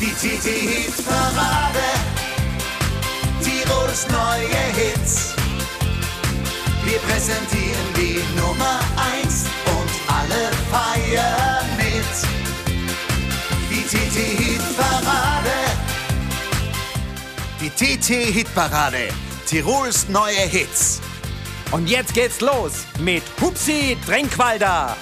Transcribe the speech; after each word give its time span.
Die 0.00 0.12
TT-Hit-Parade. 0.12 1.82
Tirols 3.42 4.06
neue 4.08 4.62
Hits. 4.76 5.34
Wir 6.84 6.98
präsentieren 7.00 7.88
die 7.96 8.22
Nummer 8.38 8.78
1 9.20 9.46
und 9.66 9.90
alle 10.06 10.52
feiern 10.70 11.66
mit. 11.76 12.14
Die 13.68 13.82
TT-Hit-Parade. 13.82 15.50
Die 17.60 17.70
TT-Hit-Parade. 17.70 19.08
Tirols 19.46 20.08
neue 20.08 20.46
Hits. 20.46 21.00
Und 21.72 21.90
jetzt 21.90 22.14
geht's 22.14 22.40
los 22.40 22.84
mit 23.00 23.24
Hupsi 23.40 23.96
Drenkwalder. 24.06 24.96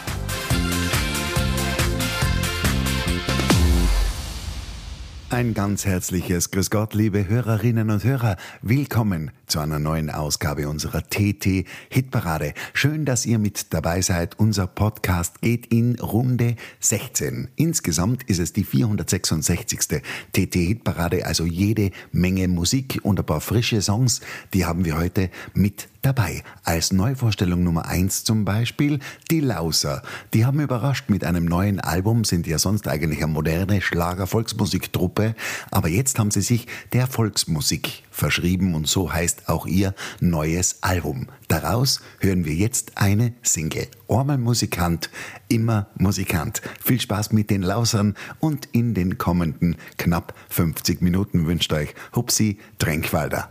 Ein 5.29 5.55
ganz 5.55 5.85
herzliches 5.85 6.53
Grüß 6.53 6.71
Gott, 6.71 6.95
liebe 6.95 7.27
Hörerinnen 7.27 7.91
und 7.91 8.05
Hörer. 8.05 8.37
Willkommen 8.63 9.33
zu 9.49 9.59
einer 9.59 9.81
neuen 9.81 10.09
Ausgabe 10.09 10.69
unserer 10.69 11.03
TT 11.03 11.67
Hitparade. 11.89 12.55
Schön, 12.75 13.05
dass 13.05 13.27
ihr 13.27 13.41
mit 13.41 13.75
dabei 13.75 14.03
seid. 14.03 14.39
Unser 14.39 14.69
Podcast 14.69 15.41
geht 15.41 15.67
in 15.67 15.99
Runde 15.99 16.55
16. 16.79 17.49
Insgesamt 17.57 18.23
ist 18.23 18.39
es 18.39 18.53
die 18.53 18.63
466. 18.63 20.01
TT 20.33 20.55
Hitparade, 20.55 21.27
also 21.27 21.45
jede 21.45 21.91
Menge 22.13 22.47
Musik 22.47 23.01
und 23.03 23.19
ein 23.19 23.27
paar 23.27 23.41
frische 23.41 23.83
Songs, 23.83 24.21
die 24.55 24.65
haben 24.65 24.85
wir 24.85 24.97
heute 24.97 25.31
mit 25.55 25.89
dabei. 26.07 26.45
Als 26.63 26.93
Neuvorstellung 26.93 27.65
Nummer 27.65 27.87
eins 27.87 28.23
zum 28.23 28.45
Beispiel 28.45 29.01
die 29.31 29.41
Lauser. 29.41 30.03
Die 30.33 30.47
haben 30.47 30.61
überrascht 30.61 31.11
mit 31.11 31.25
einem 31.25 31.45
neuen 31.45 31.81
Album, 31.81 32.25
sind 32.25 32.47
ja 32.47 32.59
sonst 32.59 32.87
eigentlich 32.87 33.23
eine 33.23 33.33
moderne 33.33 33.81
Schlager-Volksmusiktruppe, 33.81 35.35
aber 35.73 35.89
jetzt 35.89 36.21
haben 36.21 36.31
sie 36.31 36.43
sich 36.43 36.69
der 36.93 37.09
Volksmusik 37.09 38.05
verschrieben 38.13 38.77
und 38.77 38.87
so 38.87 39.13
heißt 39.13 39.49
auch 39.49 39.67
ihr 39.67 39.95
neues 40.21 40.83
Album. 40.83 41.27
Daraus 41.49 42.01
hören 42.21 42.45
wir 42.45 42.55
jetzt 42.55 42.93
eine 42.95 43.35
Single. 43.43 43.89
Ormal 44.07 44.39
Musikant, 44.39 45.11
immer 45.49 45.89
Musikant. 45.99 46.63
Viel 46.85 47.01
Spaß 47.01 47.33
mit 47.33 47.51
den 47.51 47.63
Lausern 47.63 48.15
und 48.39 48.69
in 48.71 48.95
den 48.95 49.19
kommenden 49.19 49.75
knapp 49.99 50.35
50 50.51 51.03
Minuten 51.03 51.47
wünscht 51.47 51.73
euch 51.73 51.95
Hupsi 52.15 52.59
Tränkwalder. 52.79 53.51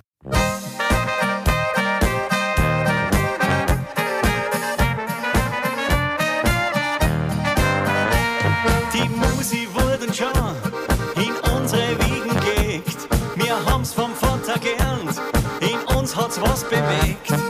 Was 16.39 16.63
bewegt. 16.67 17.44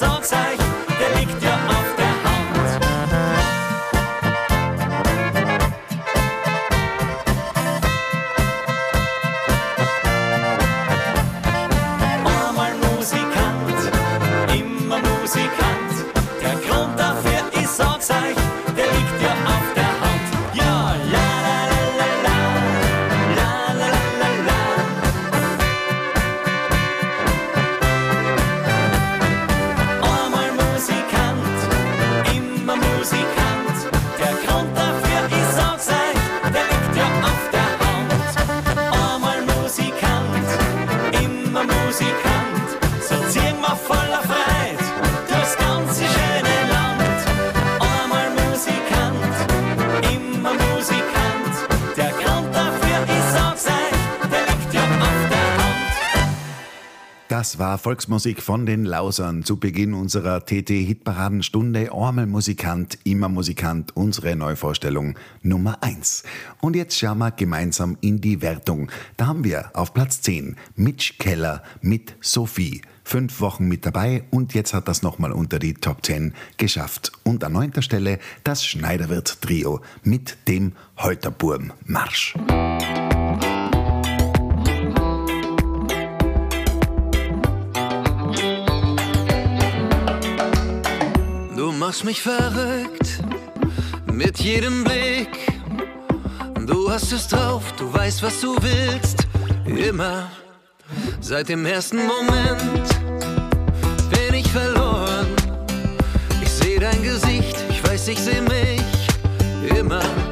Dafür, 0.00 0.53
Volksmusik 57.84 58.40
von 58.40 58.64
den 58.64 58.86
Lausern 58.86 59.44
zu 59.44 59.58
Beginn 59.58 59.92
unserer 59.92 60.46
TT-Hitparadenstunde. 60.46 61.92
Ormel 61.92 62.24
Musikant, 62.24 62.98
immer 63.04 63.28
Musikant, 63.28 63.94
unsere 63.94 64.34
Neuvorstellung 64.36 65.18
Nummer 65.42 65.82
eins. 65.82 66.22
Und 66.62 66.76
jetzt 66.76 66.98
schauen 66.98 67.18
wir 67.18 67.30
gemeinsam 67.30 67.98
in 68.00 68.22
die 68.22 68.40
Wertung. 68.40 68.90
Da 69.18 69.26
haben 69.26 69.44
wir 69.44 69.70
auf 69.74 69.92
Platz 69.92 70.22
10 70.22 70.56
Mitch 70.76 71.16
Keller 71.18 71.62
mit 71.82 72.16
Sophie. 72.22 72.80
Fünf 73.04 73.42
Wochen 73.42 73.68
mit 73.68 73.84
dabei 73.84 74.24
und 74.30 74.54
jetzt 74.54 74.72
hat 74.72 74.88
das 74.88 75.02
nochmal 75.02 75.32
unter 75.32 75.58
die 75.58 75.74
Top 75.74 76.06
10 76.06 76.32
geschafft. 76.56 77.12
Und 77.22 77.44
an 77.44 77.52
neunter 77.52 77.82
Stelle 77.82 78.18
das 78.44 78.64
Schneiderwirt-Trio 78.64 79.82
mit 80.02 80.38
dem 80.48 80.72
Holterburm 80.96 81.74
machst 91.86 92.04
mich 92.06 92.22
verrückt 92.22 93.20
mit 94.10 94.38
jedem 94.40 94.84
Blick. 94.84 95.28
Du 96.66 96.90
hast 96.90 97.12
es 97.12 97.28
drauf, 97.28 97.62
du 97.76 97.92
weißt, 97.92 98.22
was 98.22 98.40
du 98.40 98.56
willst. 98.62 99.26
Immer 99.66 100.30
seit 101.20 101.50
dem 101.50 101.66
ersten 101.66 101.98
Moment 102.06 102.88
bin 104.08 104.32
ich 104.32 104.50
verloren. 104.50 105.26
Ich 106.40 106.48
sehe 106.48 106.80
dein 106.80 107.02
Gesicht, 107.02 107.56
ich 107.68 107.86
weiß, 107.86 108.08
ich 108.08 108.18
sehe 108.18 108.40
mich 108.40 109.78
immer. 109.78 110.23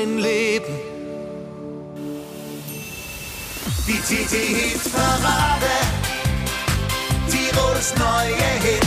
mein 0.00 0.18
Leben. 0.18 0.74
Die 3.86 3.98
TT-Hit-Parade, 3.98 5.66
Tirols 7.28 7.94
neue 7.96 8.36
Hit. 8.62 8.79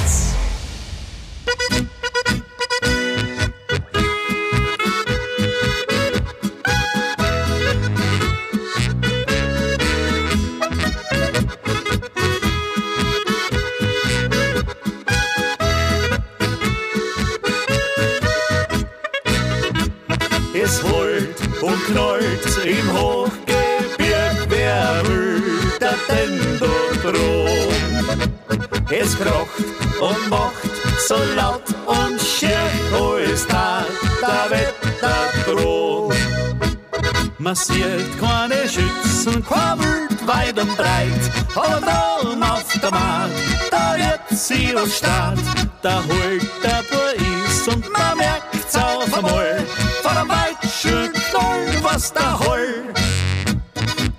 und 40.64 40.78
breit, 40.78 41.24
und 41.56 41.88
allem 41.88 42.44
auf 42.44 42.80
der 42.82 42.92
Markt, 42.92 43.34
da 43.72 43.96
wird 43.98 44.40
sie 44.40 44.74
was 44.74 44.98
stark, 44.98 45.38
da 45.82 46.02
holt 46.04 46.44
der 46.64 46.84
Bur 46.90 47.14
ist 47.46 47.68
und 47.68 47.84
man 47.92 48.18
merkt's 48.18 48.76
auf 48.76 49.14
einmal, 49.14 49.66
von 50.02 50.18
einem 50.18 50.30
Weitschulknoll, 50.30 51.84
was 51.84 52.14
da 52.14 52.40
holt. 52.40 52.96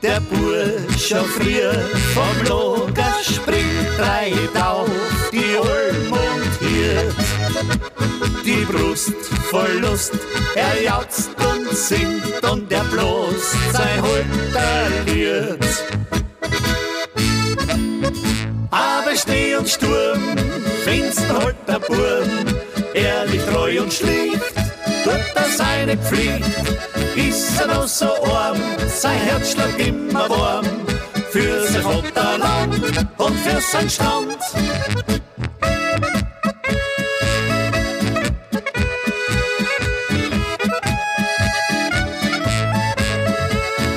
Der 0.02 0.20
Bur 0.20 0.66
schon 0.98 1.24
früher 1.24 1.72
vom 2.12 2.36
Lager 2.44 3.14
springt, 3.22 3.98
reit 3.98 4.62
auf 4.62 4.90
die 5.32 5.56
Olm 5.56 6.12
und 6.12 6.68
hier. 6.68 7.14
Die 8.44 8.64
Brust 8.66 9.14
voll 9.50 9.78
Lust, 9.80 10.12
er 10.54 10.82
jauzt 10.82 11.30
und 11.38 11.74
singt 11.74 12.44
und 12.50 12.70
er 12.70 12.84
bloß 12.84 13.52
sein 13.72 14.02
Holter 14.02 14.44
Hulterlied 14.54 16.03
aber 18.74 19.16
Schnee 19.16 19.54
und 19.54 19.68
Sturm, 19.68 20.36
finster 20.84 21.38
halt 21.38 21.56
der 21.68 21.78
Burm, 21.78 22.28
ehrlich, 22.92 23.42
treu 23.44 23.82
und 23.82 23.92
schlicht, 23.92 24.54
tut 25.04 25.34
er 25.34 25.48
seine 25.56 25.96
Pflicht. 25.96 26.44
Ist 27.14 27.60
er 27.60 27.68
noch 27.68 27.86
so 27.86 28.08
arm, 28.24 28.58
sein 28.88 29.18
Herz 29.18 29.52
schlägt 29.52 29.86
immer 29.86 30.28
warm, 30.28 30.66
für 31.30 31.62
sein 31.68 31.82
Vaterland 31.82 33.06
und 33.18 33.36
für 33.38 33.60
sein 33.60 33.88
Strand. 33.88 34.38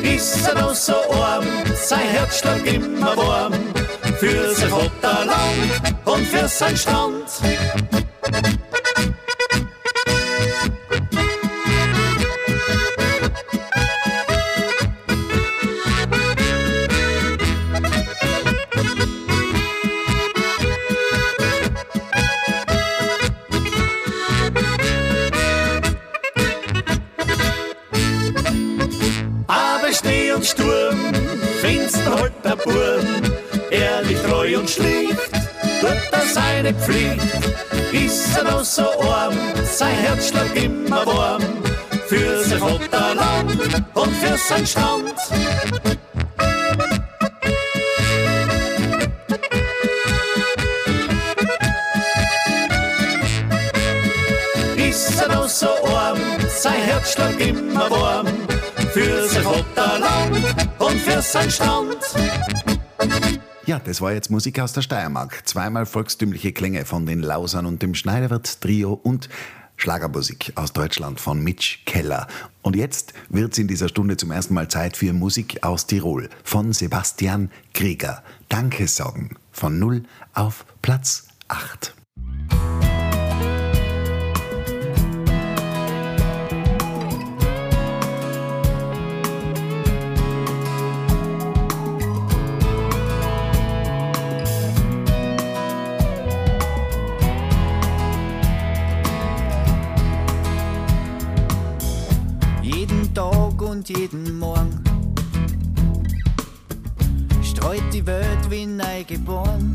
Ist 0.03 0.47
er 0.47 0.61
noch 0.61 0.75
so 0.75 0.95
arm, 1.11 1.45
sein 1.73 2.07
Herz 2.09 2.39
schlägt 2.39 2.67
immer 2.67 3.17
warm, 3.17 3.53
für 4.19 4.55
sein 4.55 4.69
Vaterland 4.69 5.95
und 6.05 6.25
für 6.25 6.47
sein 6.47 6.75
Stand. 6.75 7.86
Herz 40.17 40.29
schlägt 40.29 40.57
immer 40.63 41.05
warm. 41.05 41.43
Für 42.07 42.43
sein 42.43 42.59
Vaterland 42.59 43.83
und 43.93 44.15
für 44.15 44.37
sein 44.37 44.65
Stand. 44.65 45.13
Ist 54.75 55.21
er 55.21 55.35
noch 55.35 55.47
so 55.47 55.67
arm, 55.85 56.17
sein 56.47 56.81
Herz 56.81 57.13
schlägt 57.13 57.41
immer 57.41 57.91
warm. 57.91 58.27
Für 58.93 59.27
sein 59.27 59.43
Vaterland 59.43 60.37
und 60.79 60.99
für 60.99 61.21
sein 61.21 61.51
Stand. 61.51 61.97
Ja, 63.67 63.79
das 63.79 64.01
war 64.01 64.13
jetzt 64.13 64.31
Musik 64.31 64.59
aus 64.61 64.73
der 64.73 64.81
Steiermark. 64.81 65.45
Zweimal 65.45 65.85
volkstümliche 65.85 66.53
Klänge 66.53 66.85
von 66.85 67.05
den 67.05 67.21
Lausern 67.21 67.67
und 67.67 67.83
dem 67.83 67.93
Schneiderwirt 67.93 68.61
Trio 68.61 68.93
und 68.93 69.29
Schlagermusik 69.87 70.51
aus 70.55 70.73
Deutschland 70.73 71.17
von 71.17 71.41
Mitch 71.41 71.77
Keller. 71.85 72.27
Und 72.61 72.75
jetzt 72.75 73.13
wird 73.29 73.53
es 73.53 73.57
in 73.57 73.69
dieser 73.69 73.87
Stunde 73.87 74.17
zum 74.17 74.31
ersten 74.31 74.53
Mal 74.53 74.67
Zeit 74.67 74.97
für 74.97 75.13
Musik 75.13 75.63
aus 75.63 75.87
Tirol 75.87 76.27
von 76.43 76.73
Sebastian 76.73 77.49
Krieger. 77.73 78.21
Danke 78.49 78.89
sagen 78.89 79.37
von 79.53 79.79
0 79.79 80.03
auf 80.33 80.65
Platz 80.81 81.29
8. 81.47 81.95
und 103.77 103.89
jeden 103.89 104.39
Morgen 104.39 104.83
streut 107.43 107.83
die 107.93 108.03
Welt 108.07 108.49
wie 108.49 108.65
neu 108.65 109.03
geboren. 109.03 109.71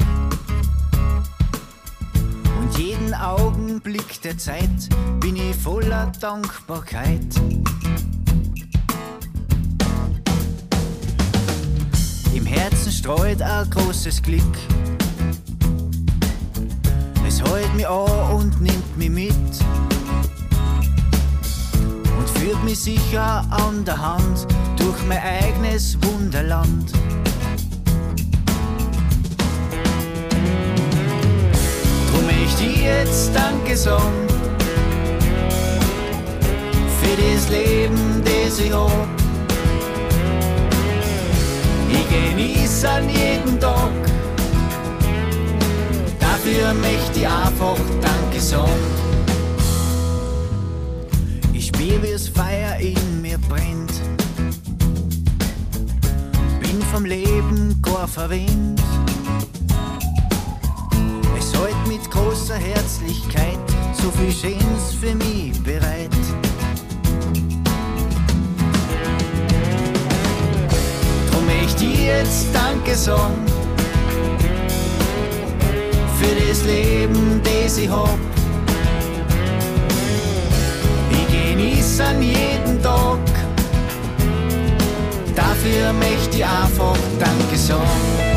Und 2.58 2.78
jeden 2.78 3.14
Augenblick 3.14 4.20
der 4.22 4.36
Zeit 4.36 4.88
bin 5.20 5.36
ich 5.36 5.54
voller 5.54 6.10
Dankbarkeit. 6.20 7.20
Im 12.34 12.46
Herzen 12.46 12.90
streut 12.90 13.40
ein 13.40 13.70
großes 13.70 14.20
Glück. 14.20 14.58
Es 17.24 17.40
hält 17.40 17.72
mich 17.76 17.86
an 17.86 18.34
und 18.34 18.60
nimmt 18.60 18.98
mich 18.98 19.10
mit 19.10 19.91
führt 22.42 22.64
mich 22.64 22.80
sicher 22.80 23.44
an 23.50 23.84
der 23.84 23.96
Hand 23.96 24.48
durch 24.76 25.00
mein 25.06 25.20
eigenes 25.22 25.96
Wunderland. 26.02 26.92
Drum 32.10 32.28
ich 32.44 32.82
jetzt 32.82 33.30
Danke 33.32 33.76
sagen 33.76 34.26
für 37.00 37.16
das 37.16 37.48
Leben, 37.48 38.22
das 38.24 38.58
ich 38.58 38.72
hab. 38.72 38.90
Ich 41.90 42.08
genieße 42.08 42.88
an 42.88 43.08
jeden 43.08 43.60
Tag, 43.60 43.92
dafür 46.18 46.74
möchte 46.74 47.20
ich 47.20 47.26
einfach 47.28 47.78
Danke 48.00 48.40
sagen. 48.40 48.91
Ich 51.92 51.98
spür, 51.98 52.08
wie 52.08 52.12
das 52.12 52.28
Feuer 52.28 52.76
in 52.78 53.20
mir 53.20 53.38
brennt. 53.48 53.92
Bin 56.60 56.80
vom 56.90 57.04
Leben 57.04 57.80
gar 57.82 58.08
verwöhnt. 58.08 58.80
Es 61.38 61.52
hält 61.52 61.88
mit 61.88 62.10
großer 62.10 62.54
Herzlichkeit 62.54 63.58
so 63.92 64.10
viel 64.10 64.32
Schönes 64.32 64.94
für 64.98 65.14
mich 65.14 65.62
bereit. 65.62 66.08
Drum 71.30 71.48
ich 71.64 72.06
jetzt 72.06 72.46
Danke 72.54 72.96
sagen 72.96 73.44
für 76.18 76.48
das 76.48 76.64
Leben, 76.64 77.42
das 77.44 77.76
ich 77.76 77.90
hab. 77.90 78.21
Ich 81.52 81.58
genieße 81.58 82.02
an 82.02 82.22
jeden 82.22 82.82
Tag. 82.82 83.18
Dafür 85.36 85.92
möchte 85.92 86.38
ich 86.38 86.44
einfach 86.44 86.96
Danke 87.18 87.56
sagen. 87.58 88.31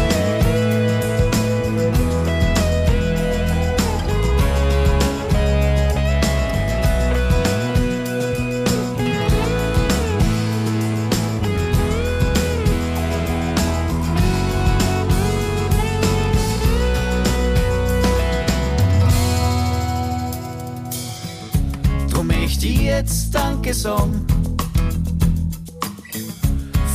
Jetzt 23.06 23.36
Danke 23.36 23.72
sagen 23.74 24.26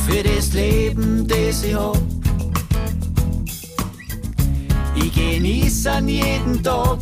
für 0.05 0.23
das 0.23 0.51
Leben, 0.53 1.25
das 1.25 1.63
ich 1.63 1.73
hab. 1.73 1.97
Ich 4.95 5.13
genieße 5.13 5.89
an 5.89 6.09
jeden 6.09 6.61
Tag. 6.61 6.99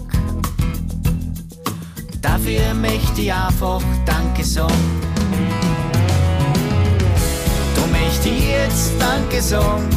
Dafür 2.22 2.74
möchte 2.76 3.22
ich 3.22 3.34
einfach 3.34 3.82
Danke 4.06 4.44
sagen. 4.44 4.74
Drum 7.76 7.92
möchte 7.92 8.30
ich 8.30 8.48
jetzt 8.48 8.92
Danke 9.00 9.42
sagen 9.42 9.90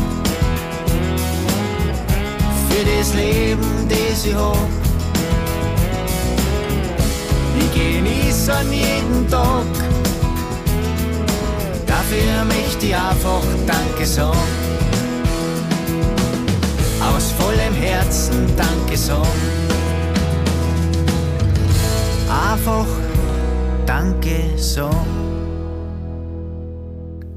für 2.69 2.85
das 2.99 3.14
Leben, 3.14 3.88
das 3.88 4.25
ich 4.25 4.35
hab. 4.35 4.82
Ich 7.75 7.81
genieße 7.81 8.52
an 8.52 8.73
jeden 8.73 9.29
Tag. 9.31 9.64
Dafür 11.87 12.45
möchte 12.45 12.87
ich 12.87 12.95
einfach 12.95 13.43
Danke 13.67 14.07
sagen. 14.07 14.38
Aus 17.00 17.33
vollem 17.38 17.75
Herzen 17.75 18.47
Danke 18.57 18.97
sagen. 18.97 19.26
Einfach 22.29 22.87
Danke 23.87 24.50
sagen. 24.57 25.22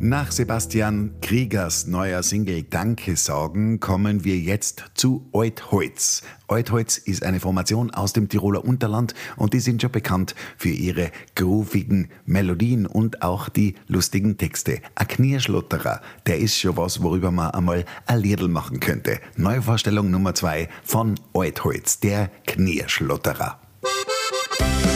Nach 0.07 0.31
Sebastian 0.31 1.15
Kriegers 1.19 1.87
neuer 1.87 2.21
Single 2.21 2.61
Danke 2.61 3.15
sagen 3.15 3.79
kommen 3.79 4.23
wir 4.23 4.37
jetzt 4.37 4.83
zu 4.93 5.27
Altholz. 5.33 6.21
Altholz 6.47 6.97
ist 6.97 7.23
eine 7.23 7.39
Formation 7.39 7.89
aus 7.89 8.13
dem 8.13 8.29
Tiroler 8.29 8.63
Unterland 8.63 9.15
und 9.35 9.55
die 9.55 9.59
sind 9.59 9.81
schon 9.81 9.91
bekannt 9.91 10.35
für 10.57 10.69
ihre 10.69 11.09
groovigen 11.33 12.09
Melodien 12.27 12.85
und 12.85 13.23
auch 13.23 13.49
die 13.49 13.73
lustigen 13.87 14.37
Texte. 14.37 14.79
Ein 14.93 15.07
Knirschlotterer, 15.07 16.01
der 16.27 16.37
ist 16.37 16.55
schon 16.55 16.77
was, 16.77 17.01
worüber 17.01 17.31
man 17.31 17.49
einmal 17.49 17.83
ein 18.05 18.19
Liedl 18.19 18.47
machen 18.47 18.79
könnte. 18.79 19.19
Neuvorstellung 19.37 20.11
Nummer 20.11 20.35
zwei 20.35 20.69
von 20.83 21.15
Altholz, 21.33 21.99
der 21.99 22.29
Knirschlotterer. 22.45 23.59
Da 23.81 24.94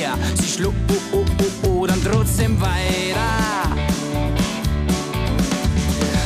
Knie, 0.00 0.16
sie 0.34 0.48
schluck, 0.48 0.74
oh, 0.88 1.18
oh, 1.18 1.24
oh, 1.64 1.68
oh, 1.68 1.86
dann 1.86 2.02
trotzdem 2.02 2.58
weiter. 2.58 3.76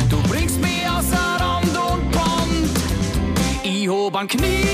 Du 0.09 0.23
bringst 0.29 0.61
mich 0.61 0.89
außer 0.89 1.17
Rand 1.41 1.77
und 1.77 2.11
Band. 2.13 2.71
Ich 3.65 3.89
hab 3.89 4.15
ein 4.15 4.29
Knie, 4.29 4.69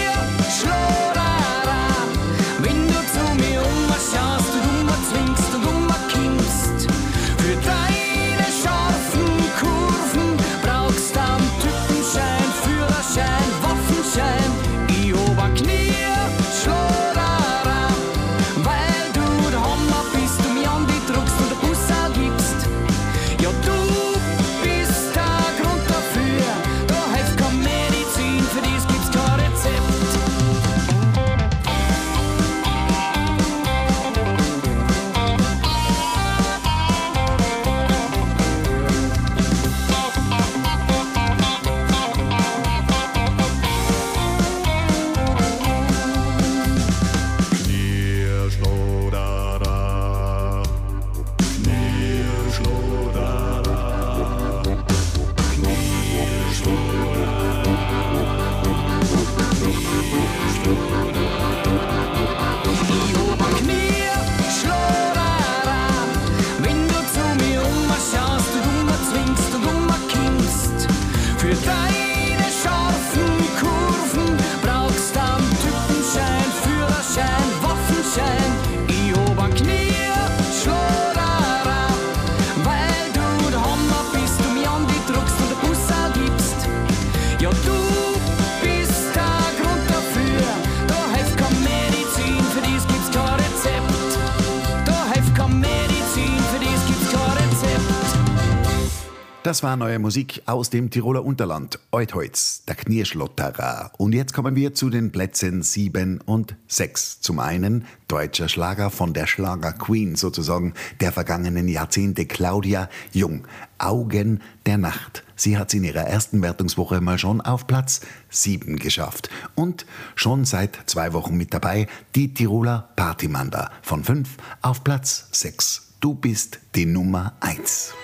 Das 99.51 99.65
war 99.65 99.77
neue 99.77 99.99
Musik 99.99 100.43
aus 100.47 100.71
dem 100.71 100.91
Tiroler 100.91 101.25
Unterland. 101.25 101.81
Eutholz, 101.91 102.63
der 102.69 102.77
Knirschlotterer. 102.77 103.91
Und 103.99 104.13
jetzt 104.13 104.33
kommen 104.33 104.55
wir 104.55 104.75
zu 104.75 104.91
den 104.91 105.11
Plätzen 105.11 105.65
7 105.65 106.21
und 106.21 106.55
6. 106.69 107.21
Zum 107.21 107.41
einen 107.41 107.85
deutscher 108.07 108.49
Schlager 108.49 108.91
von 108.91 109.13
der 109.13 109.27
Schlager 109.27 109.73
Queen 109.73 110.15
sozusagen 110.15 110.75
der 111.01 111.11
vergangenen 111.11 111.67
Jahrzehnte 111.67 112.27
Claudia 112.27 112.89
Jung. 113.11 113.45
Augen 113.79 114.41
der 114.67 114.79
Nacht. 114.79 115.25
Sie 115.35 115.59
hat 115.59 115.71
es 115.71 115.75
in 115.75 115.83
ihrer 115.83 116.07
ersten 116.07 116.43
Wertungswoche 116.43 117.01
mal 117.01 117.19
schon 117.19 117.41
auf 117.41 117.67
Platz 117.67 118.03
7 118.29 118.77
geschafft. 118.77 119.31
Und 119.57 119.85
schon 120.15 120.45
seit 120.45 120.79
zwei 120.87 121.13
Wochen 121.13 121.37
mit 121.37 121.53
dabei 121.53 121.89
die 122.15 122.33
Tiroler 122.35 122.91
Partymanda 122.95 123.73
von 123.83 124.05
5 124.05 124.29
auf 124.63 124.85
Platz 124.85 125.27
6. 125.33 125.95
Du 125.99 126.15
bist 126.15 126.61
die 126.77 126.87
Nummer 126.87 127.33
1. 127.41 127.95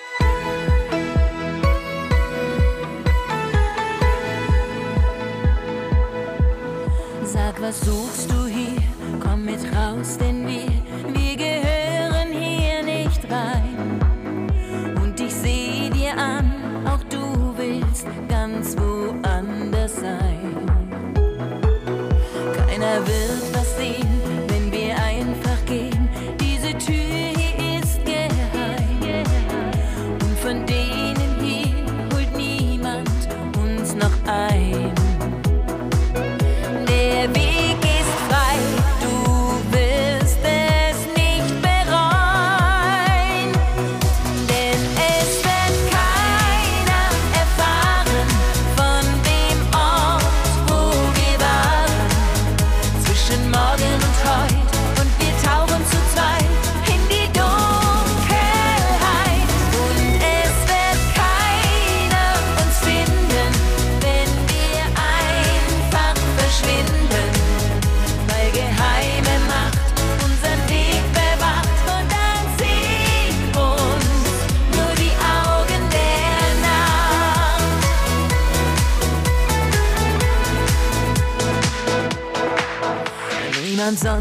Sag, 7.27 7.61
was 7.61 7.81
suchst 7.81 8.31
du 8.31 8.45
hier? 8.45 8.81
Komm 9.19 9.43
mit 9.43 9.59
raus, 9.75 10.17
denn 10.17 10.47
wir, 10.47 10.71
wir 11.13 11.35
gehören 11.35 12.31
hier 12.31 12.81
nicht 12.81 13.21
rein. 13.29 13.99
Und 14.95 15.19
ich 15.19 15.33
seh 15.33 15.89
dir 15.89 16.17
an, 16.17 16.49
auch 16.85 17.03
du 17.09 17.53
willst 17.57 18.07
ganz 18.29 18.77
woanders 18.77 19.97
sein. 19.97 20.71
Keiner 22.55 23.05
wird 23.05 23.26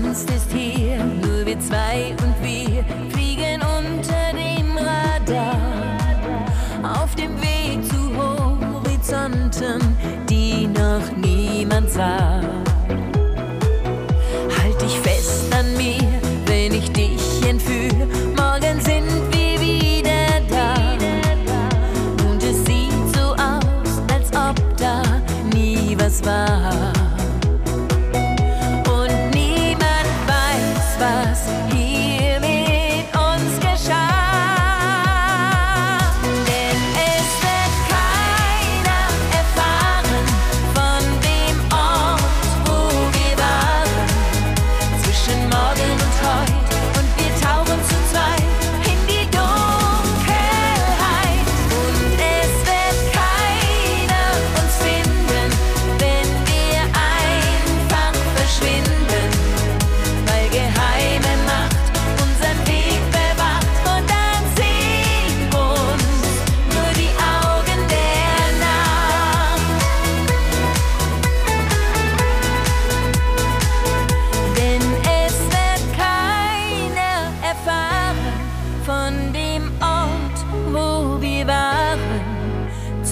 sonst 0.02 0.30
ist 0.30 0.52
hier 0.52 1.02
nur 1.04 1.46
wir 1.46 1.58
zwei 1.60 2.14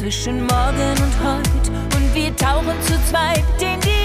zwischen 0.04 0.40
morgen 0.40 0.90
und 1.02 1.14
heute. 1.24 1.96
Und 1.96 2.14
wir 2.14 2.36
tauchen 2.36 2.78
zu 2.82 2.92
zweit 3.10 3.42
in 3.58 3.80
die 3.80 4.03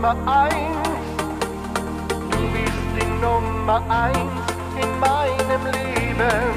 Nummer 0.00 0.16
eins, 0.26 0.88
du 2.30 2.38
bist 2.52 2.88
die 2.94 3.20
Nummer 3.20 3.82
eins 3.88 4.46
in 4.80 5.00
meinem 5.00 5.64
Leben. 5.72 6.47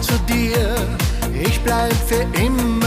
zu 0.00 0.18
dir. 0.28 0.74
Ich 1.32 1.60
bleib 1.60 1.92
für 2.08 2.26
immer. 2.38 2.85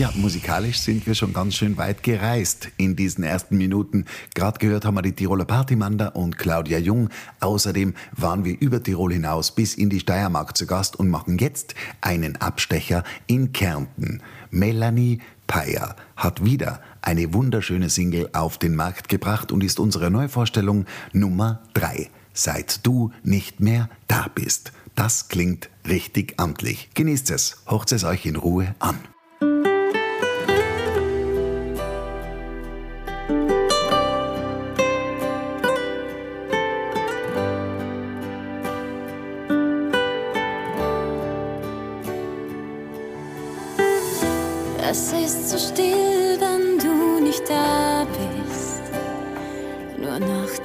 Ja, 0.00 0.10
musikalisch 0.14 0.78
sind 0.78 1.06
wir 1.06 1.14
schon 1.14 1.34
ganz 1.34 1.56
schön 1.56 1.76
weit 1.76 2.02
gereist 2.02 2.70
in 2.78 2.96
diesen 2.96 3.22
ersten 3.22 3.58
Minuten. 3.58 4.06
Gerade 4.34 4.58
gehört 4.58 4.86
haben 4.86 4.94
wir 4.94 5.02
die 5.02 5.12
Tiroler 5.12 5.44
Partymanda 5.44 6.08
und 6.08 6.38
Claudia 6.38 6.78
Jung. 6.78 7.10
Außerdem 7.40 7.92
waren 8.12 8.46
wir 8.46 8.58
über 8.58 8.82
Tirol 8.82 9.12
hinaus 9.12 9.54
bis 9.54 9.74
in 9.74 9.90
die 9.90 10.00
Steiermark 10.00 10.56
zu 10.56 10.66
Gast 10.66 10.98
und 10.98 11.10
machen 11.10 11.36
jetzt 11.36 11.74
einen 12.00 12.36
Abstecher 12.36 13.04
in 13.26 13.52
Kärnten. 13.52 14.22
Melanie 14.50 15.20
Peyer 15.46 15.96
hat 16.16 16.46
wieder 16.46 16.80
eine 17.02 17.34
wunderschöne 17.34 17.90
Single 17.90 18.30
auf 18.32 18.56
den 18.56 18.76
Markt 18.76 19.10
gebracht 19.10 19.52
und 19.52 19.62
ist 19.62 19.78
unsere 19.78 20.10
Neuvorstellung 20.10 20.86
Nummer 21.12 21.60
drei. 21.74 22.08
Seit 22.32 22.86
du 22.86 23.12
nicht 23.22 23.60
mehr 23.60 23.90
da 24.08 24.28
bist. 24.34 24.72
Das 24.94 25.28
klingt 25.28 25.68
richtig 25.86 26.40
amtlich. 26.40 26.88
Genießt 26.94 27.30
es, 27.32 27.58
hocht 27.66 27.92
es 27.92 28.04
euch 28.04 28.24
in 28.24 28.36
Ruhe 28.36 28.74
an. 28.78 28.98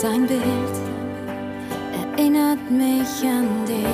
Dein 0.01 0.27
Bild 0.27 0.75
erinnert 1.93 2.69
mich 2.69 3.23
an 3.23 3.65
dich. 3.65 3.86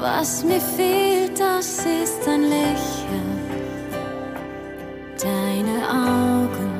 Was 0.00 0.44
mir 0.44 0.60
fehlt, 0.60 1.38
das 1.38 1.84
ist 1.84 2.26
ein 2.28 2.42
Lächeln, 2.42 3.38
deine 5.20 5.88
Augen 5.88 6.72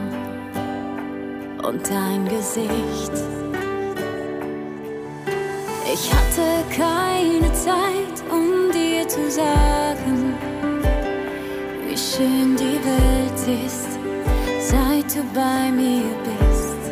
und 1.66 1.88
dein 1.88 2.24
Gesicht. 2.26 3.12
Ich 5.92 6.12
hatte 6.12 6.64
keine 6.76 7.52
Zeit, 7.54 8.22
um 8.30 8.70
dir 8.72 9.08
zu 9.08 9.30
sagen, 9.30 10.34
wie 11.86 11.96
schön 11.96 12.56
die 12.56 12.78
Welt 12.84 13.64
ist, 13.64 13.97
seit 14.70 15.08
du 15.14 15.22
bei 15.34 15.70
mir 15.72 16.10
bist. 16.28 16.82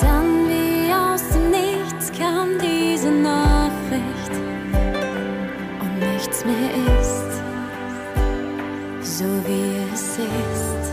Dann 0.00 0.48
wie 0.48 0.92
aus 0.92 1.24
dem 1.32 1.50
Nichts 1.50 2.12
kam 2.16 2.48
diese 2.58 3.10
Nachricht 3.10 4.34
und 5.82 5.94
nichts 5.98 6.44
mehr 6.44 6.70
ist, 7.00 7.32
so 9.18 9.28
wie 9.46 9.70
es 9.92 10.18
ist. 10.18 10.84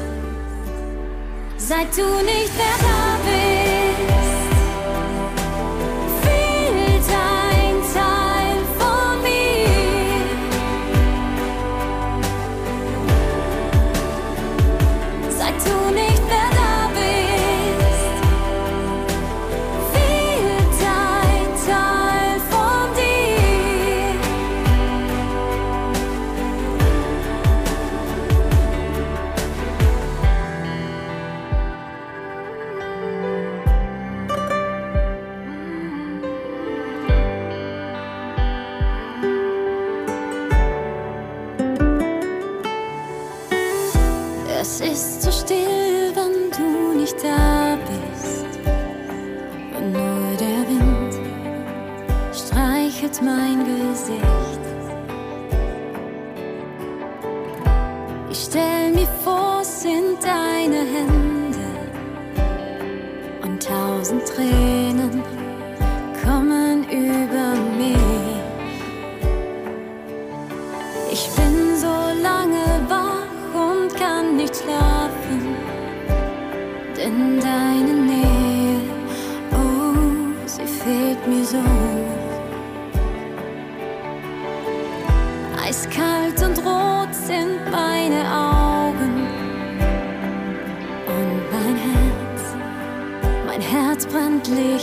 Seit 1.58 1.90
du 1.96 2.08
nicht 2.32 2.54
mehr 2.62 2.78
da 2.88 2.93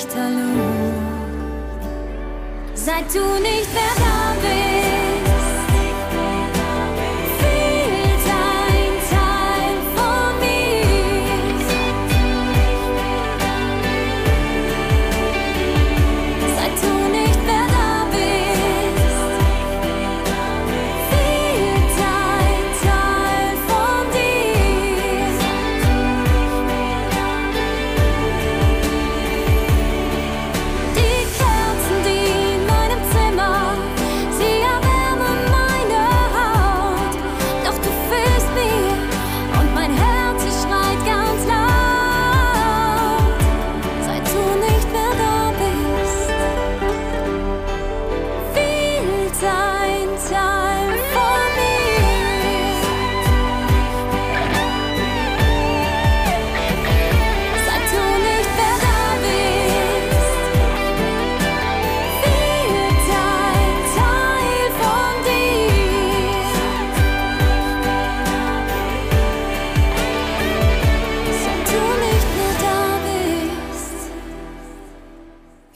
lichterloh. 0.01 0.93
Seit 2.75 3.15
du 3.15 3.21
nicht 3.43 3.73
mehr 3.75 3.95
da 3.97 4.10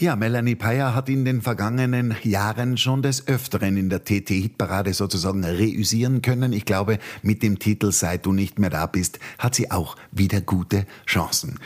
Ja, 0.04 0.16
Melanie 0.16 0.54
Payer 0.54 0.94
hat 0.94 1.08
in 1.08 1.24
den 1.24 1.40
vergangenen 1.40 2.14
Jahren 2.24 2.76
schon 2.76 3.00
des 3.00 3.26
Öfteren 3.26 3.78
in 3.78 3.88
der 3.88 4.04
TT-Hitparade 4.04 4.92
sozusagen 4.92 5.42
reüsieren 5.42 6.20
können. 6.20 6.52
Ich 6.52 6.66
glaube, 6.66 6.98
mit 7.22 7.42
dem 7.42 7.58
Titel 7.58 7.90
Seit 7.90 8.26
du 8.26 8.34
nicht 8.34 8.58
mehr 8.58 8.68
da 8.68 8.84
bist, 8.84 9.18
hat 9.38 9.54
sie 9.54 9.70
auch 9.70 9.96
wieder 10.12 10.42
gute 10.42 10.84
Chancen. 11.06 11.58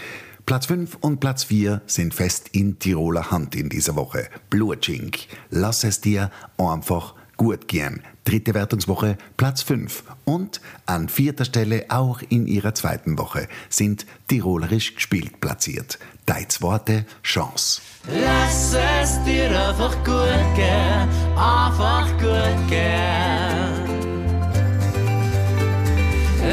Platz 0.46 0.66
5 0.66 0.98
und 1.00 1.18
Platz 1.18 1.42
4 1.42 1.82
sind 1.88 2.14
fest 2.14 2.50
in 2.52 2.78
Tiroler 2.78 3.32
Hand 3.32 3.56
in 3.56 3.70
dieser 3.70 3.96
Woche. 3.96 4.28
Blutschink, 4.50 5.18
lass 5.50 5.82
es 5.82 6.00
dir 6.00 6.30
einfach 6.58 7.16
gut 7.36 7.66
gehen. 7.66 8.02
Dritte 8.24 8.54
Wertungswoche 8.54 9.18
Platz 9.36 9.62
5 9.62 10.04
und 10.24 10.60
an 10.86 11.08
vierter 11.08 11.44
Stelle 11.44 11.86
auch 11.88 12.20
in 12.28 12.46
ihrer 12.46 12.74
zweiten 12.74 13.18
Woche 13.18 13.48
sind 13.68 14.06
tirolerisch 14.28 14.94
gespielt 14.94 15.40
platziert. 15.40 15.98
Deizworte 16.28 17.06
Chance. 17.22 17.80
Lass 18.06 18.74
es 18.74 19.24
dir 19.24 19.48
einfach 19.48 19.96
gut 20.04 20.44
gehen, 20.54 21.08
einfach 21.34 22.06
gut 22.18 22.68
gehen. 22.68 23.88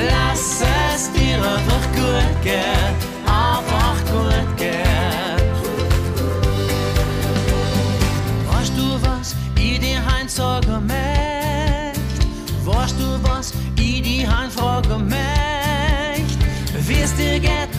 Lass 0.10 0.62
es 0.62 1.12
dir 1.12 1.36
einfach 1.36 1.86
gut 1.94 2.42
gehen, 2.42 2.96
einfach 3.26 3.98
gut 4.14 4.58
gehen. 4.58 5.42
Weißt 8.50 8.78
du 8.78 9.02
was, 9.02 9.36
ich 9.60 9.80
dir 9.82 10.02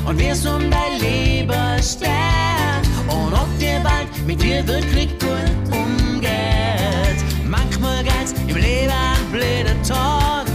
und 0.06 0.18
wirst 0.18 0.46
um 0.46 0.70
dein 0.70 1.00
Leben 1.00 1.82
sterben. 1.82 2.86
Und 3.08 3.32
ob 3.32 3.48
dir 3.58 3.80
bald 3.82 4.08
mit 4.26 4.42
dir 4.42 4.66
wird 4.66 4.88
Krieg 4.92 5.10
gut 5.20 5.76
umgeht. 5.76 7.18
Manchmal 7.44 8.02
geht's 8.04 8.32
im 8.46 8.56
Leben 8.56 8.90
ein 8.90 9.32
blöder 9.32 9.82
Tag, 9.82 10.46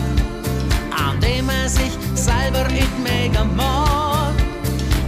an 0.91 1.19
dem 1.19 1.49
er 1.49 1.69
sich 1.69 1.91
selber 2.15 2.67
nicht 2.69 2.99
mega 3.03 3.43
mag. 3.43 4.33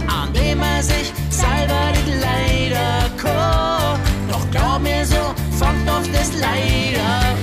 An 0.06 0.32
dem 0.32 0.60
er 0.60 0.82
sich 0.82 1.12
selber 1.30 1.90
nicht 1.92 2.20
leider 2.20 3.10
kann. 3.16 3.98
Doch 4.30 4.50
glaub 4.50 4.82
mir 4.82 5.04
so, 5.06 5.34
fangt 5.58 5.88
oft 5.88 6.14
das 6.14 6.32
leider 6.34 7.04
an. 7.06 7.34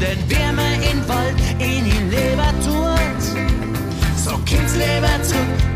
Denn 0.00 0.18
wer 0.28 0.52
man 0.52 0.74
ihn 0.82 1.08
Wald 1.08 1.34
in 1.58 1.86
ihn 1.86 2.10
Leber 2.10 2.52
tut, 2.64 3.22
so 4.16 4.38
Kindsleben 4.44 5.22
zurück 5.24 5.67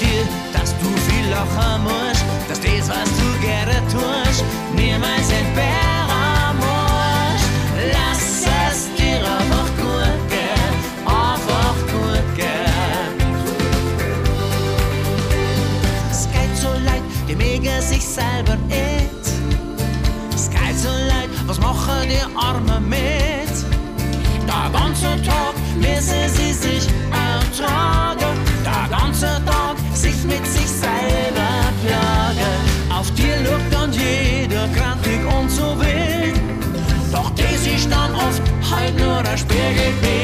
dir, 0.00 0.26
dass 0.52 0.74
du 0.78 0.88
viel 1.08 1.26
lachen 1.30 1.84
musst, 1.84 2.24
dass 2.48 2.60
das, 2.60 2.88
was 2.88 3.08
du 3.20 3.28
gerne 3.40 3.76
tust, 3.92 4.44
niemals 4.74 5.28
entbehren 5.30 6.56
musst. 6.64 7.46
Lass 7.94 8.22
es 8.72 8.78
dir 8.96 9.18
einfach 9.18 9.68
gut 9.84 10.20
gehen, 10.28 10.74
einfach 11.04 11.76
gut 11.94 12.26
gehen. 12.36 13.16
Es 16.10 16.28
geht 16.32 16.56
so 16.56 16.70
leid, 16.84 17.02
die 17.28 17.36
mega 17.36 17.80
sich 17.80 18.04
selber 18.04 18.56
et. 18.70 19.26
Es 20.34 20.50
geht 20.50 20.78
so 20.78 20.88
leid, 20.88 21.30
was 21.46 21.58
machen 21.60 22.08
die 22.08 22.36
Arme 22.36 22.80
mit? 22.80 23.54
Der 24.46 24.70
ganze 24.72 25.22
Tag, 25.22 25.54
mir 25.78 25.98
ist 25.98 26.39
Speer 39.40 39.72
geht. 39.72 40.19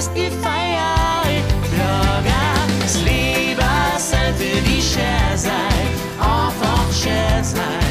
ist 0.00 0.12
die 0.16 0.30
Feier 0.42 1.24
Lager, 1.76 2.66
das 2.80 3.02
Leben 3.02 3.60
sollte 3.98 4.62
die 4.66 4.80
Scher 4.80 5.36
sein, 5.36 5.88
einfach 6.18 6.90
Scher 6.90 7.44
sein. 7.44 7.89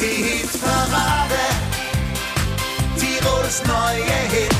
die 0.00 0.22
Hitparade. 0.22 1.42
Tirols 2.96 3.62
neue 3.66 4.18
Hits. 4.30 4.57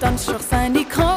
dann 0.00 0.18
schon 0.18 0.40
seine 0.40 0.84
Krone. 0.84 1.13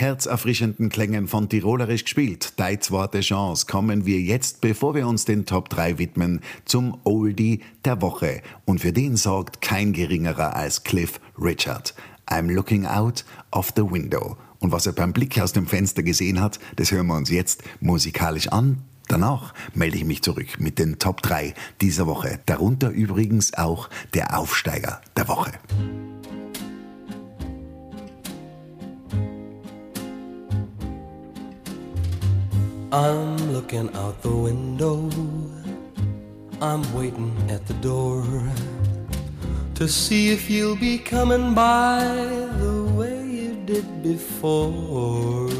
Herzerfrischenden 0.00 0.88
Klängen 0.88 1.28
von 1.28 1.48
Tirolerisch 1.48 2.04
gespielt, 2.04 2.52
Dei 2.56 2.76
zweite 2.76 3.20
Chance, 3.20 3.66
kommen 3.66 4.06
wir 4.06 4.20
jetzt, 4.20 4.60
bevor 4.60 4.94
wir 4.94 5.06
uns 5.06 5.24
den 5.24 5.46
Top 5.46 5.68
3 5.68 5.98
widmen, 5.98 6.40
zum 6.64 6.98
Oldie 7.04 7.60
der 7.84 8.00
Woche. 8.00 8.42
Und 8.64 8.80
für 8.80 8.92
den 8.92 9.16
sorgt 9.16 9.60
kein 9.60 9.92
geringerer 9.92 10.54
als 10.56 10.84
Cliff 10.84 11.20
Richard. 11.40 11.94
I'm 12.28 12.52
looking 12.52 12.86
out 12.86 13.24
of 13.50 13.72
the 13.76 13.82
window. 13.82 14.36
Und 14.60 14.72
was 14.72 14.86
er 14.86 14.92
beim 14.92 15.12
Blick 15.12 15.40
aus 15.40 15.52
dem 15.52 15.66
Fenster 15.66 16.02
gesehen 16.02 16.40
hat, 16.40 16.58
das 16.76 16.90
hören 16.90 17.06
wir 17.06 17.16
uns 17.16 17.30
jetzt 17.30 17.62
musikalisch 17.80 18.48
an. 18.48 18.82
Danach 19.08 19.54
melde 19.74 19.96
ich 19.96 20.04
mich 20.04 20.22
zurück 20.22 20.60
mit 20.60 20.78
den 20.78 20.98
Top 20.98 21.22
3 21.22 21.54
dieser 21.80 22.06
Woche. 22.06 22.40
Darunter 22.46 22.90
übrigens 22.90 23.54
auch 23.54 23.88
der 24.14 24.38
Aufsteiger 24.38 25.00
der 25.16 25.28
Woche. 25.28 25.52
I'm 32.90 33.36
looking 33.52 33.94
out 33.94 34.22
the 34.22 34.34
window. 34.34 35.10
I'm 36.62 36.82
waiting 36.94 37.36
at 37.50 37.66
the 37.66 37.74
door 37.74 38.24
to 39.74 39.86
see 39.86 40.32
if 40.32 40.48
you'll 40.48 40.74
be 40.74 40.96
coming 40.96 41.52
by 41.52 42.02
the 42.58 42.84
way 42.96 43.26
you 43.26 43.56
did 43.66 44.02
before. 44.02 45.50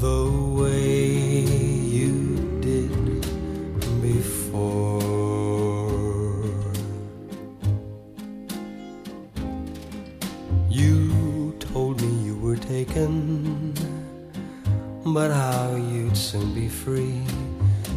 The 0.00 0.30
way 0.58 1.33
taken, 12.66 13.74
but 15.04 15.30
how 15.30 15.76
you'd 15.76 16.16
soon 16.16 16.54
be 16.54 16.68
free. 16.68 17.20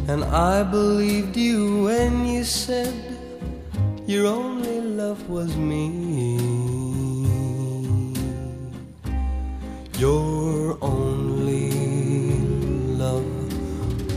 And 0.08 0.24
I 0.24 0.62
believed 0.62 1.36
you 1.36 1.84
when 1.84 2.26
you 2.26 2.44
said 2.44 2.94
your 4.06 4.26
only 4.26 4.80
love 4.80 5.28
was 5.28 5.56
me. 5.56 6.38
Your 9.98 10.78
only 10.82 11.70
love 12.96 13.24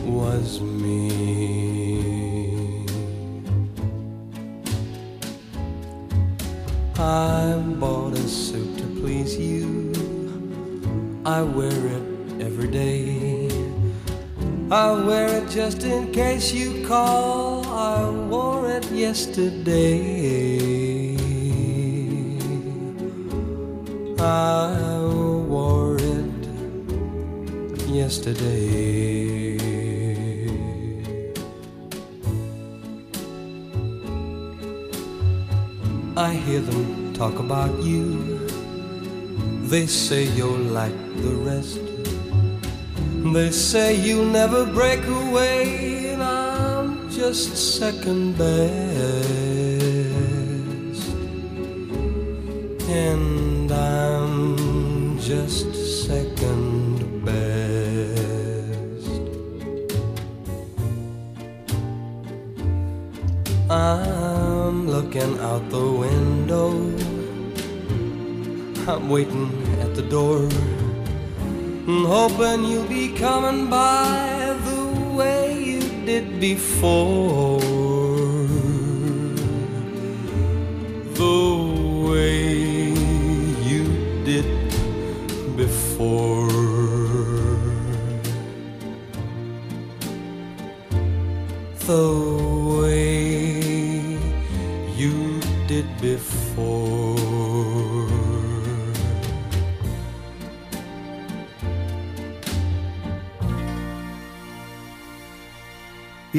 was 0.05 0.59
me. 0.59 1.11
I 6.97 7.55
bought 7.79 8.13
a 8.13 8.27
suit 8.27 8.77
to 8.77 8.85
please 8.99 9.37
you. 9.37 9.80
I 11.25 11.43
wear 11.43 11.69
it 11.69 12.41
every 12.41 12.67
day. 12.67 13.47
I 14.71 14.91
wear 14.91 15.27
it 15.43 15.49
just 15.51 15.83
in 15.83 16.11
case 16.11 16.51
you 16.51 16.83
call. 16.87 17.63
I 17.67 18.09
wore 18.09 18.71
it 18.71 18.89
yesterday. 18.91 19.55
I 24.19 24.99
wore 25.47 25.97
it 25.97 26.25
yesterday. 27.87 29.59
I 36.17 36.33
hear 36.33 36.61
them 36.61 37.13
talk 37.13 37.37
about 37.37 37.83
you. 37.83 38.40
They 39.71 39.87
say 39.87 40.23
you're 40.35 40.65
like 40.79 40.99
the 41.23 41.33
rest. 41.47 41.79
They 43.33 43.51
say 43.51 43.95
you'll 43.95 44.25
never 44.25 44.65
break 44.65 44.99
away, 45.07 46.09
and 46.11 46.21
I'm 46.21 47.09
just 47.09 47.55
second 47.79 48.37
best. 48.37 48.51
And 52.89 53.71
I'm 53.71 55.17
just 55.21 55.73
second 56.05 57.23
best. 57.23 59.07
I'm 63.71 64.89
looking 64.89 65.39
out 65.39 65.69
the 65.69 65.89
window. 65.89 66.91
I'm 68.87 69.09
waiting 69.09 69.60
door. 70.11 70.43
and 71.87 72.05
Hoping 72.05 72.65
you'll 72.65 72.85
be 72.89 73.13
coming 73.13 73.69
by 73.69 74.53
the 74.65 75.15
way 75.15 75.57
you 75.57 75.79
did 76.05 76.37
before. 76.37 77.70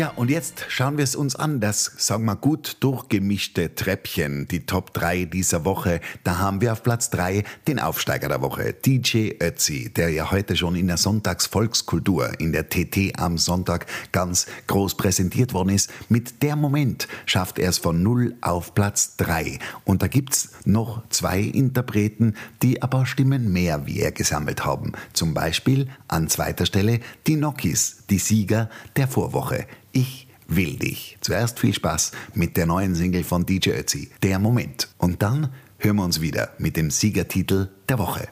Ja, 0.03 0.12
und 0.23 0.31
jetzt 0.31 0.66
schauen 0.68 0.99
wir 0.99 1.03
es 1.03 1.16
uns 1.16 1.35
an, 1.35 1.59
das, 1.59 1.95
sagen 1.97 2.27
wir, 2.27 2.37
gut 2.37 2.77
durchgemischte 2.79 3.75
Treppchen, 3.75 4.47
die 4.47 4.64
Top 4.66 4.95
3 4.95 5.25
dieser 5.25 5.64
Woche. 5.64 6.01
Da 6.23 6.39
haben 6.39 6.61
wir 6.61 6.70
auf 6.70 6.85
Platz 6.85 7.11
3 7.11 7.43
den 7.66 7.81
Aufsteiger 7.81 8.29
der 8.29 8.41
Woche, 8.41 8.73
DJ 8.73 9.33
Ötzi, 9.43 9.93
der 9.93 10.11
ja 10.11 10.31
heute 10.31 10.55
schon 10.55 10.77
in 10.77 10.87
der 10.87 10.97
Sonntagsvolkskultur 10.97 12.39
in 12.39 12.53
der 12.53 12.68
TT 12.68 13.18
am 13.18 13.37
Sonntag 13.37 13.87
ganz 14.12 14.47
groß 14.68 14.97
präsentiert 14.97 15.55
worden 15.55 15.70
ist. 15.70 15.91
Mit 16.09 16.41
der 16.45 16.55
Moment 16.55 17.09
schafft 17.27 17.59
er 17.59 17.70
es 17.70 17.79
von 17.79 18.05
0 18.05 18.37
auf 18.43 18.77
Platz 18.77 19.16
3. 19.16 19.59
Und 19.85 20.03
da 20.03 20.07
gibt's 20.07 20.51
noch 20.64 21.03
zwei 21.09 21.41
Interpreten, 21.41 22.37
die 22.62 22.81
aber 22.81 23.07
Stimmen 23.07 23.53
mehr 23.53 23.89
wie 23.89 23.99
er 23.99 24.12
gesammelt 24.12 24.64
haben. 24.64 24.93
Zum 25.14 25.35
Beispiel 25.35 25.89
an 26.07 26.29
zweiter 26.29 26.64
Stelle 26.64 27.01
die 27.27 27.35
Nokis, 27.35 28.05
die 28.09 28.18
Sieger 28.18 28.70
der 28.95 29.09
Vorwoche. 29.09 29.66
Ich 29.95 30.12
will 30.49 30.76
dich. 30.76 31.16
Zuerst 31.20 31.61
viel 31.61 31.74
Spaß 31.74 32.12
mit 32.34 32.57
der 32.57 32.66
neuen 32.66 32.95
Single 32.95 33.24
von 33.24 33.47
DJ 33.47 33.70
Ötzi, 33.70 34.11
Der 34.22 34.38
Moment. 34.38 34.88
Und 34.99 35.22
dann 35.22 35.53
hören 35.78 35.97
wir 35.97 36.05
uns 36.05 36.20
wieder 36.20 36.51
mit 36.59 36.76
dem 36.76 36.90
Siegertitel 36.90 37.68
der 37.88 37.99
Woche. 37.99 38.28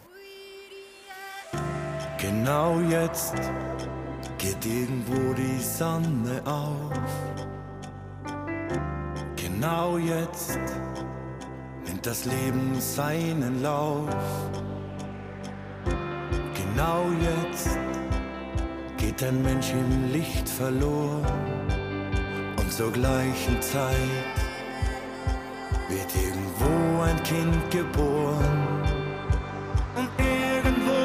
Genau 2.19 2.81
jetzt 2.81 3.35
geht 4.39 4.65
irgendwo 4.65 5.35
die 5.35 5.61
Sonne 5.61 6.43
auf. 6.45 6.93
Genau 9.37 9.99
jetzt 9.99 10.59
nimmt 11.87 12.05
das 12.05 12.25
Leben 12.25 12.81
seinen 12.81 13.63
Lauf. 13.63 14.09
Genau 16.55 17.07
jetzt 17.21 17.79
geht 18.97 19.23
ein 19.23 19.43
Mensch 19.43 19.73
im 19.73 20.13
Licht 20.13 20.49
verloren 20.49 21.70
zur 22.71 22.93
gleichen 22.93 23.61
Zeit 23.61 23.95
wird 25.89 26.15
irgendwo 26.15 27.03
ein 27.03 27.21
Kind 27.25 27.71
geboren. 27.71 28.85
Und 29.97 30.09
irgendwo 30.19 31.01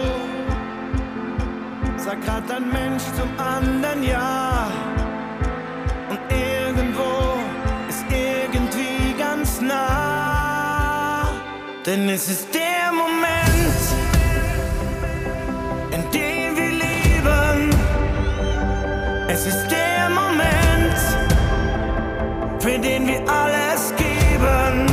sagt 1.98 2.26
grad 2.26 2.52
ein 2.52 2.70
Mensch 2.72 3.04
zum 3.18 3.30
anderen 3.40 4.04
Ja. 4.04 4.68
Und 6.10 6.20
irgendwo 6.30 7.40
ist 7.90 8.06
irgendwie 8.10 9.18
ganz 9.18 9.60
nah. 9.60 11.32
Denn 11.86 12.10
es 12.10 12.30
ist 12.30 12.48
der 12.54 12.92
Moment, 12.92 13.82
in 15.92 16.12
dem 16.12 16.56
wir 16.58 16.72
leben. 16.84 17.76
Es 19.28 19.48
ist 19.48 19.68
der 19.72 19.85
für 22.66 22.80
den 22.80 23.06
wir 23.06 23.22
alles 23.30 23.94
geben. 23.96 24.88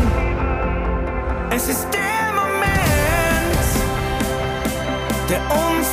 Es 1.51 1.69
ist 1.69 1.87
der 1.91 2.25
Moment, 2.35 3.67
der 5.31 5.41
uns 5.41 5.89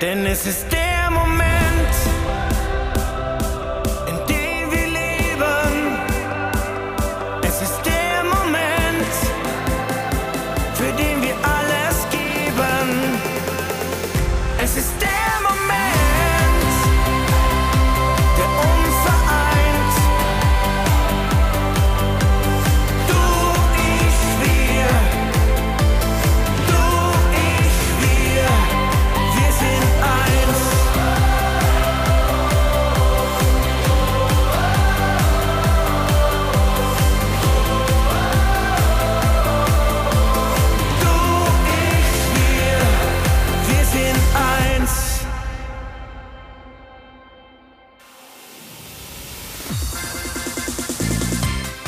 Denn 0.00 0.26
es 0.26 0.46
ist 0.46 0.70
der 0.70 0.85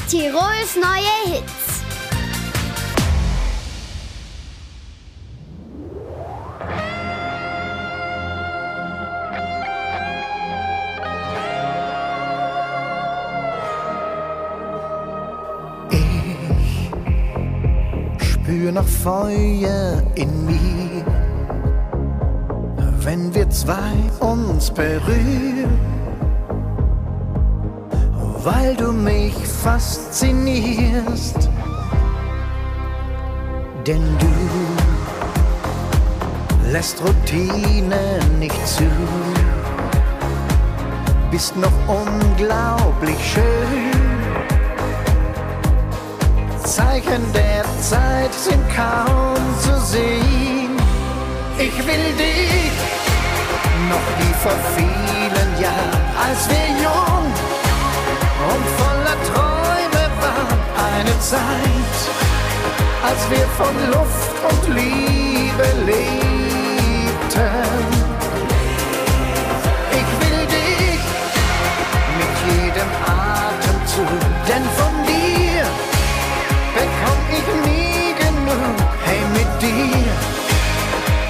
Tirols 0.09 0.75
neue 0.75 1.37
Hits. 1.37 1.83
spür 18.19 18.73
noch 18.73 18.89
Feuer 18.89 20.03
in 20.15 20.47
mir, 20.47 21.05
wenn 23.03 23.35
wir 23.35 23.51
zwei 23.51 23.93
uns 24.21 24.71
berühren, 24.71 25.98
weil 28.51 28.75
du 28.77 28.93
mich 28.93 29.35
faszinierst, 29.63 31.51
denn 33.87 34.03
du 34.19 34.35
lässt 36.73 36.97
Routine 37.03 38.19
nicht 38.39 38.67
zu, 38.67 38.89
bist 41.31 41.57
noch 41.57 41.79
unglaublich 41.87 43.19
schön. 43.33 43.93
Zeichen 46.65 47.23
der 47.35 47.65
Zeit 47.81 48.33
sind 48.33 48.65
kaum 48.75 49.37
zu 49.61 49.79
sehen. 49.81 50.73
Ich 51.59 51.77
will 51.89 52.09
dich 52.27 52.73
noch 53.93 54.07
wie 54.19 54.35
vor 54.43 54.59
vielen 54.77 55.51
Jahren, 55.63 56.03
als 56.27 56.49
wir 56.49 56.67
jung 56.83 57.19
und 58.47 58.65
voller 58.79 59.19
Träume 59.31 60.05
waren. 60.23 60.61
Eine 60.95 61.15
Zeit, 61.21 61.97
als 63.03 63.21
wir 63.31 63.47
von 63.59 63.75
Luft 63.91 64.35
und 64.49 64.75
Liebe 64.75 65.67
lebten. 65.87 66.29
Ich 70.01 70.11
will 70.21 70.43
dich 70.47 71.03
mit 72.21 72.35
jedem 72.49 72.91
Atemzug, 73.05 74.23
denn 74.49 74.65
von 74.79 74.95
dir 75.07 75.65
bekomm 76.79 77.21
ich 77.39 77.47
nie 77.69 78.15
genug. 78.23 78.77
Hey, 79.05 79.21
mit 79.33 79.51
dir 79.63 80.13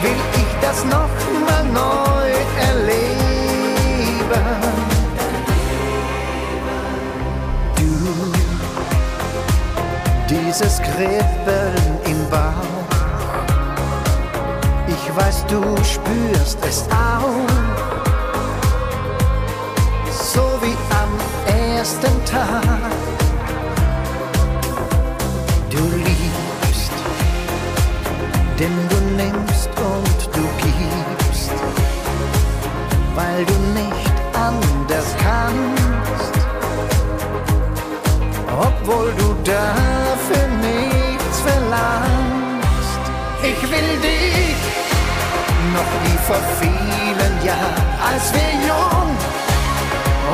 will 0.02 0.20
ich 0.34 0.50
das 0.60 0.84
noch 0.84 1.14
mal 1.46 1.64
neu 1.72 2.30
erleben. 2.68 3.07
Dieses 10.58 10.78
Kribbeln 10.78 12.00
im 12.04 12.30
Bauch, 12.30 12.88
ich 14.88 15.16
weiß, 15.16 15.46
du 15.46 15.62
spürst 15.84 16.58
es 16.66 16.84
auch. 16.90 17.46
So 20.10 20.42
wie 20.62 20.76
am 20.90 21.12
ersten 21.76 22.24
Tag. 22.24 22.90
Du 25.70 25.78
liebst, 25.96 26.92
denn 28.58 28.76
du 28.88 28.96
nimmst 29.22 29.68
und 29.76 30.34
du 30.34 30.42
gibst, 30.58 31.52
weil 33.14 33.44
du 33.44 33.54
nicht 33.74 34.12
anders 34.34 35.14
kannst, 35.22 36.34
obwohl 38.60 39.12
du 39.18 39.34
dafür 39.44 40.47
Ich 43.50 43.62
will 43.62 43.92
dich 44.02 44.56
noch 45.72 45.90
wie 46.04 46.18
vor 46.26 46.42
vielen 46.60 47.34
Jahren, 47.42 47.88
als 48.10 48.24
wir 48.34 48.52
jung 48.70 49.10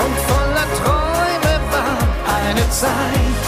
und 0.02 0.14
voller 0.30 0.68
Träume 0.80 1.54
waren. 1.70 2.08
Eine 2.40 2.64
Zeit, 2.70 3.46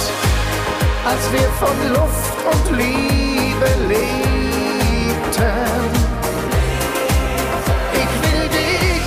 als 1.05 1.23
wir 1.33 1.49
von 1.63 1.77
Luft 1.93 2.37
und 2.53 2.67
Liebe 2.77 3.71
lebten. 3.89 4.17
Ich 8.03 8.13
will 8.23 8.45
dich 8.61 9.05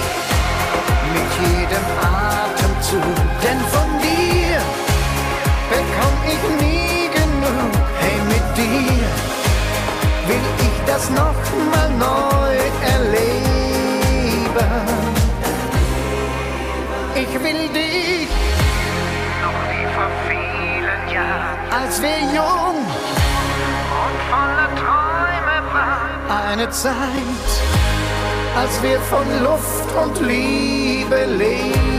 mit 1.16 1.30
jedem 1.42 1.86
Atemzug, 2.02 2.09
ich 11.10 11.16
das 11.16 11.22
noch 11.22 11.36
mal 11.72 11.90
neu 11.98 12.58
erleben. 12.94 13.30
Ich 17.16 17.34
will 17.34 17.68
dich 17.70 18.30
noch 19.42 19.60
wie 19.70 19.86
vor 19.94 20.12
vielen 20.28 21.04
Jahren, 21.14 21.60
als 21.84 22.02
wir 22.02 22.20
jung 22.20 22.78
und 24.04 24.18
voller 24.30 24.70
Träume 24.76 25.58
waren. 25.74 26.52
Eine 26.52 26.68
Zeit, 26.70 26.94
als 28.58 28.82
wir 28.82 29.00
von 29.02 29.26
Luft 29.44 29.92
und 30.04 30.22
Liebe 30.28 31.26
lebten. 31.26 31.90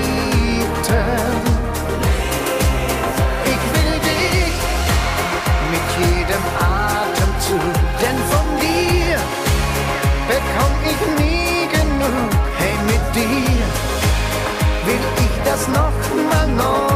Ich 15.71 15.77
das 15.77 16.09
noch 16.11 16.31
mal 16.31 16.49
neu 16.49 16.90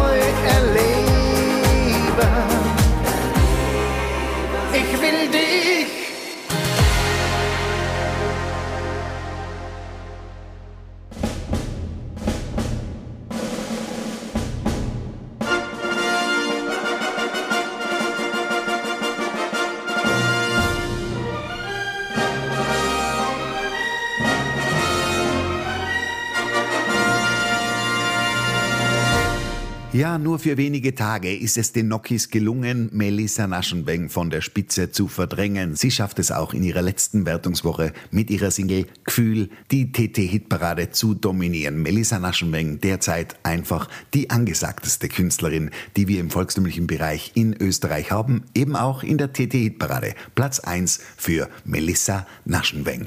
Nur 30.19 30.39
für 30.39 30.57
wenige 30.57 30.95
Tage 30.95 31.35
ist 31.35 31.59
es 31.59 31.73
den 31.73 31.89
Nokis 31.89 32.31
gelungen, 32.31 32.89
Melissa 32.93 33.47
Naschenbeng 33.47 34.09
von 34.09 34.31
der 34.31 34.41
Spitze 34.41 34.91
zu 34.91 35.09
verdrängen. 35.09 35.77
Sie 35.77 35.91
schafft 35.91 36.19
es 36.19 36.31
auch 36.31 36.55
in 36.55 36.63
ihrer 36.63 36.83
letzten 36.83 37.27
Wertungswoche 37.27 37.93
mit 38.11 38.31
ihrer 38.31 38.51
Single 38.51 38.87
Gefühl 39.05 39.51
die 39.71 39.93
TT-Hitparade 39.93 40.91
zu 40.91 41.15
dominieren. 41.15 41.83
Melissa 41.83 42.19
Naschenbeng 42.19 42.81
derzeit 42.81 43.37
einfach 43.43 43.89
die 44.13 44.31
angesagteste 44.31 45.09
Künstlerin, 45.09 45.71
die 45.97 46.09
wir 46.09 46.21
im 46.21 46.31
volkstümlichen 46.31 46.87
Bereich 46.87 47.33
in 47.35 47.55
Österreich 47.55 48.11
haben, 48.11 48.45
eben 48.55 48.77
auch 48.77 49.03
in 49.03 49.19
der 49.19 49.33
TT-Hitparade. 49.33 50.15
Platz 50.35 50.61
1 50.61 51.01
für 51.17 51.49
Melissa 51.65 52.27
Naschenbeng. 52.45 53.07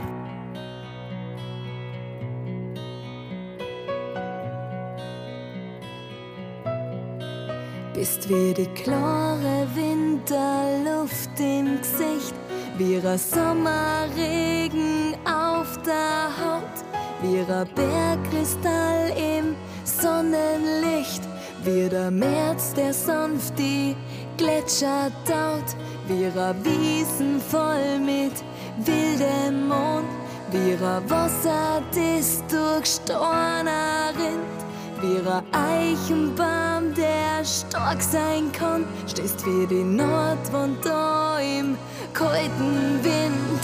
Bist 7.98 8.30
wie 8.30 8.54
die 8.54 8.68
klare 8.68 9.68
Winterluft 9.74 11.32
im 11.40 11.80
Gesicht, 11.82 12.36
wie 12.78 12.98
ein 12.98 13.18
Sommerregen 13.18 15.16
auf 15.26 15.80
der 15.82 16.30
Haut, 16.38 16.78
wie 17.24 17.40
ein 17.40 17.68
Bergkristall 17.74 19.12
im 19.18 19.56
Sonnenlicht, 19.84 21.24
wie 21.64 21.90
der 21.90 22.12
März, 22.12 22.72
der 22.76 22.94
sanft 22.94 23.58
die 23.58 23.96
Gletscher 24.38 25.10
taut, 25.26 25.76
wie 26.08 26.28
ein 26.28 26.56
Wiesen 26.64 27.42
voll 27.42 27.98
mit 27.98 28.44
wildem 28.86 29.70
Mond, 29.70 30.06
wie 30.52 30.74
ein 30.74 31.10
Wasser, 31.10 31.82
das 31.96 32.44
durch 32.48 32.86
Storner 32.86 34.14
rinnt. 34.16 34.67
Ein 35.00 35.44
Eichenbaum, 35.52 36.92
der 36.96 37.46
stark 37.46 38.02
sein 38.02 38.52
kann, 38.52 38.84
stehst 39.06 39.46
wie 39.46 39.68
die 39.68 39.84
Nordwand 39.84 40.84
da 40.84 41.38
im 41.38 41.78
kalten 42.14 43.00
Wind. 43.04 43.62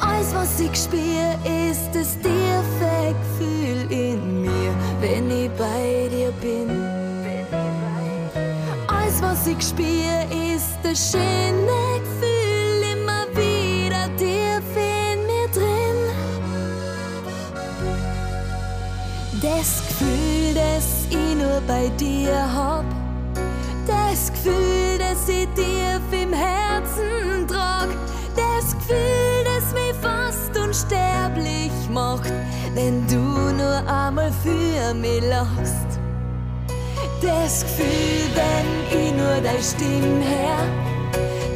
Alles, 0.00 0.34
was 0.34 0.58
ich 0.58 0.74
spür, 0.74 1.34
ist 1.70 1.90
das 1.92 2.16
tiefe 2.20 3.14
Gefühl 3.38 3.92
in 3.92 4.42
mir, 4.42 4.74
wenn 5.00 5.30
ich 5.30 5.50
bei 5.58 6.08
dir 6.10 6.32
bin. 6.40 6.70
Alles, 8.86 9.20
was 9.20 9.46
ich 9.46 9.60
spür, 9.60 10.24
ist 10.54 10.78
das 10.82 11.12
schöne 11.12 11.85
Das 19.46 19.80
Gefühl, 19.86 20.54
das 20.54 21.06
ich 21.08 21.36
nur 21.36 21.60
bei 21.68 21.88
dir 21.90 22.34
hab. 22.52 22.84
Das 23.86 24.32
Gefühl, 24.32 24.98
das 24.98 25.28
ich 25.28 25.46
tief 25.54 26.02
im 26.10 26.32
Herzen 26.32 27.46
trag. 27.46 27.88
Das 28.34 28.76
Gefühl, 28.76 29.44
das 29.44 29.72
mich 29.72 29.94
fast 30.02 30.58
unsterblich 30.58 31.70
macht, 31.92 32.32
wenn 32.74 33.06
du 33.06 33.22
nur 33.54 33.88
einmal 33.88 34.32
für 34.42 34.92
mich 34.94 35.22
lachst. 35.22 36.00
Das 37.22 37.62
Gefühl, 37.62 38.26
wenn 38.34 39.00
ich 39.00 39.12
nur 39.12 39.40
deine 39.44 39.62
Stimme 39.62 40.24
hör. 40.26 40.66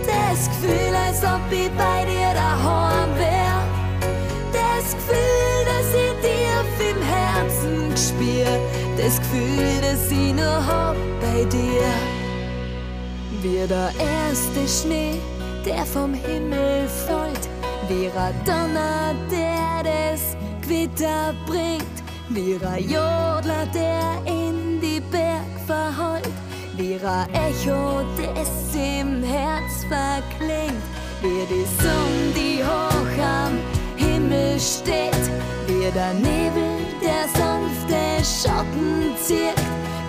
Das 0.07 0.47
Gefühl, 0.47 0.95
als 1.09 1.24
ob 1.24 1.41
ich 1.51 1.70
bei 1.72 2.05
dir 2.05 2.34
daheim 2.34 3.18
wär. 3.18 3.39
Herzen 8.01 8.16
spür. 8.16 8.46
Das 8.96 9.18
Gefühl, 9.18 9.80
das 9.80 10.11
ich 10.11 10.32
nur 10.34 10.66
hab 10.66 10.96
bei 11.20 11.44
dir. 11.44 11.92
Wie 13.42 13.66
der 13.66 13.90
erste 13.98 14.68
Schnee, 14.68 15.18
der 15.64 15.84
vom 15.84 16.14
Himmel 16.14 16.88
fällt. 17.07 17.48
Wie 17.88 18.07
ein 18.07 18.34
Donner, 18.44 19.14
der 19.30 19.82
das 19.82 20.36
Gewitter 20.62 21.34
bringt. 21.46 21.84
Wie 22.28 22.59
ein 22.64 22.84
Jodler, 22.84 23.66
der 23.74 24.22
in 24.24 24.80
die 24.80 25.01
Berg 25.01 25.46
verhallt. 25.66 26.28
Wie 26.76 26.94
ein 26.94 27.28
Echo, 27.34 28.03
das 28.16 28.74
im 28.74 29.22
Herz 29.22 29.84
verklingt. 29.88 30.82
Wie 31.22 31.46
die 31.48 31.66
Sonne, 31.82 32.32
die 32.34 32.62
hoch 32.62 33.24
am 33.24 33.59
Himmel 33.96 34.59
steht. 34.59 35.30
Wie 35.66 35.90
der 35.92 36.14
Nebel, 36.14 36.89
der 37.21 37.29
sanfte 37.41 38.25
Schatten 38.25 39.14
zieht. 39.23 39.61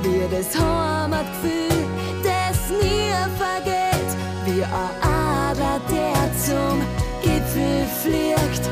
Wie 0.03 0.23
das 0.33 0.57
Heimatgefühl, 0.57 1.85
das 2.23 2.57
nie 2.69 3.11
vergeht. 3.37 4.11
Wie 4.45 4.63
ein 4.63 4.93
Adler, 5.01 5.79
der 5.89 6.21
zum 6.45 6.81
Gipfel 7.21 7.85
fliegt. 8.01 8.63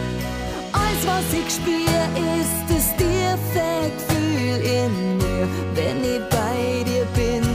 Alles, 0.71 1.03
was 1.05 1.27
ich 1.33 1.49
spür, 1.53 2.01
ist 2.39 2.63
das 2.69 2.95
tiefe 2.97 3.91
Gefühl 3.97 4.59
in 4.65 5.17
mir, 5.17 5.47
wenn 5.75 6.03
ich 6.03 6.21
bei 6.29 6.83
dir 6.83 7.05
bin. 7.15 7.45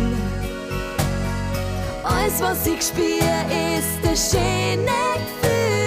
Alles, 2.03 2.41
was 2.41 2.67
ich 2.67 2.83
spür, 2.83 3.35
ist 3.79 3.99
das 4.03 4.31
schöne 4.31 5.01
Gefühl, 5.15 5.84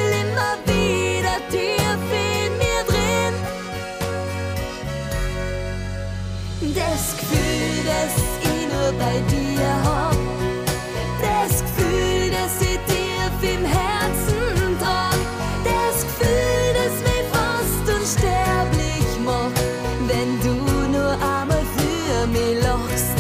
Gefühl, 7.30 7.84
das 7.86 8.14
ich 8.42 8.68
nur 8.72 8.92
bei 9.00 9.20
dir 9.30 9.68
hab. 9.84 10.16
Das 11.22 11.62
Gefühl, 11.62 12.32
das 12.32 12.62
ich 12.62 12.80
tief 12.88 13.54
im 13.54 13.66
Herzen 13.66 14.78
trag. 14.80 15.18
Das 15.64 16.04
Gefühl, 16.04 16.70
das 16.80 16.94
mich 17.08 17.26
fast 17.32 17.86
unsterblich 18.00 19.10
macht, 19.26 19.62
wenn 20.08 20.40
du 20.42 20.54
nur 20.98 21.12
einmal 21.12 21.66
für 21.76 22.28
mich 22.28 22.62
lachst. 22.64 23.18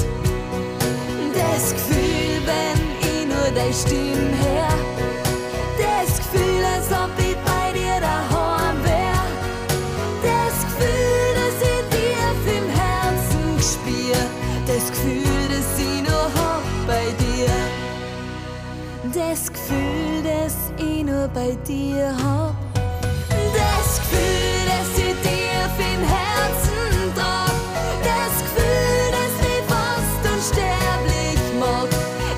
Das 1.34 1.74
Gefühl, 1.74 2.42
wenn 2.46 2.80
ich 3.02 3.26
nur 3.28 3.52
deine 3.54 3.74
Stimme 3.74 4.37
bei 21.38 21.56
dir 21.68 22.08
hab. 22.24 22.56
Das 23.54 24.00
Gefühl, 24.00 24.60
das 24.72 24.90
ich 25.06 25.16
dir 25.28 25.62
im 25.94 26.04
Herzen 26.16 27.14
trag. 27.16 27.58
Das 28.12 28.34
Gefühl, 28.46 29.06
das 29.18 29.34
mich 29.46 29.64
fast 29.72 30.22
unsterblich 30.34 31.42
macht. 31.60 31.96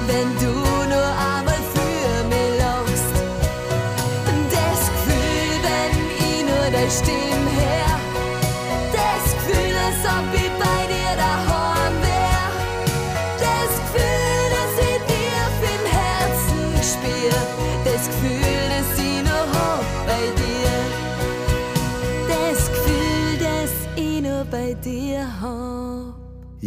Wenn 0.09 0.29
du 0.43 0.53
nur 0.93 1.11
einmal 1.31 1.61
für 1.75 2.13
mich 2.31 2.51
lachst. 2.63 3.13
Das 4.57 4.81
Gefühl, 4.93 5.53
wenn 5.67 5.93
ich 6.27 6.39
nur 6.49 6.65
deine 6.73 6.91
Stimme 6.91 7.28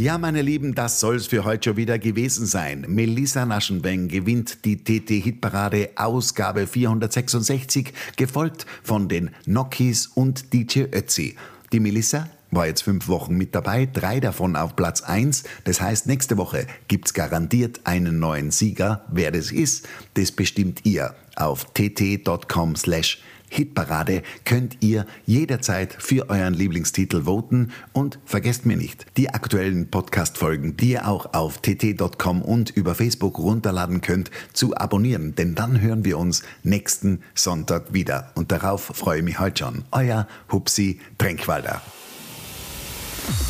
Ja, 0.02 0.18
meine 0.18 0.42
Lieben, 0.42 0.74
das 0.74 0.98
soll's 0.98 1.28
für 1.28 1.44
heute 1.44 1.70
schon 1.70 1.76
wieder 1.76 1.96
gewesen 1.96 2.44
sein. 2.44 2.84
Melissa 2.88 3.46
Naschenweng 3.46 4.08
gewinnt 4.08 4.64
die 4.64 4.82
TT-Hitparade 4.82 5.90
Ausgabe 5.94 6.66
466, 6.66 7.92
gefolgt 8.16 8.66
von 8.82 9.08
den 9.08 9.30
Nokis 9.46 10.08
und 10.08 10.52
DJ 10.52 10.86
Ötzi. 10.92 11.36
Die 11.72 11.78
Melissa 11.78 12.28
war 12.50 12.66
jetzt 12.66 12.82
fünf 12.82 13.06
Wochen 13.06 13.36
mit 13.36 13.54
dabei, 13.54 13.86
drei 13.86 14.18
davon 14.18 14.56
auf 14.56 14.74
Platz 14.74 15.02
1. 15.02 15.44
Das 15.62 15.80
heißt, 15.80 16.08
nächste 16.08 16.36
Woche 16.36 16.66
gibt's 16.88 17.14
garantiert 17.14 17.82
einen 17.84 18.18
neuen 18.18 18.50
Sieger. 18.50 19.04
Wer 19.12 19.30
das 19.30 19.52
ist, 19.52 19.88
das 20.14 20.32
bestimmt 20.32 20.80
ihr. 20.84 21.14
Auf 21.36 21.66
tt.com 21.74 22.74
slash 22.74 23.22
Hitparade 23.52 24.22
könnt 24.46 24.78
ihr 24.80 25.04
jederzeit 25.26 25.94
für 25.98 26.30
euren 26.30 26.54
Lieblingstitel 26.54 27.26
voten 27.26 27.70
und 27.92 28.18
vergesst 28.24 28.64
mir 28.64 28.78
nicht, 28.78 29.04
die 29.18 29.28
aktuellen 29.28 29.90
Podcast-Folgen, 29.90 30.78
die 30.78 30.92
ihr 30.92 31.06
auch 31.06 31.34
auf 31.34 31.58
tt.com 31.58 32.40
und 32.40 32.70
über 32.70 32.94
Facebook 32.94 33.38
runterladen 33.38 34.00
könnt, 34.00 34.30
zu 34.54 34.74
abonnieren, 34.74 35.34
denn 35.34 35.54
dann 35.54 35.82
hören 35.82 36.06
wir 36.06 36.16
uns 36.16 36.42
nächsten 36.62 37.20
Sonntag 37.34 37.92
wieder. 37.92 38.32
Und 38.36 38.52
darauf 38.52 38.84
freue 38.84 39.18
ich 39.18 39.24
mich 39.24 39.38
heute 39.38 39.64
schon. 39.64 39.84
Euer 39.90 40.26
Hupsi 40.50 40.98
Tränkwalder. 41.18 41.82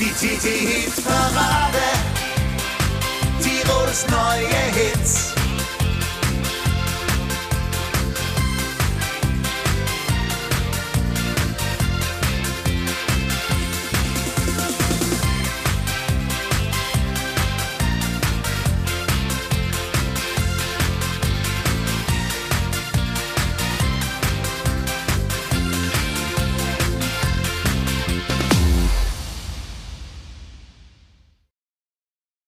Die 0.00 0.06
TT-Hit-Parade. 0.06 1.78
Tirols 3.40 4.06
neue 4.08 5.31